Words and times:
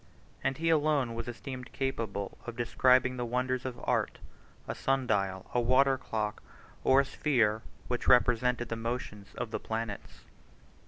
And 0.43 0.57
he 0.57 0.71
alone 0.71 1.13
was 1.13 1.27
esteemed 1.27 1.71
capable 1.73 2.35
of 2.47 2.55
describing 2.55 3.17
the 3.17 3.23
wonders 3.23 3.65
of 3.65 3.79
art, 3.83 4.17
a 4.67 4.73
sun 4.73 5.05
dial, 5.05 5.45
a 5.53 5.61
water 5.61 5.95
clock, 5.95 6.41
or 6.83 7.01
a 7.01 7.05
sphere 7.05 7.61
which 7.87 8.07
represented 8.07 8.69
the 8.69 8.75
motions 8.75 9.35
of 9.35 9.51
the 9.51 9.59
planets. 9.59 10.21